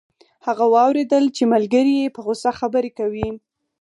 [0.47, 3.29] هغه واوریدل چې ملګری یې په غوسه خبرې کوي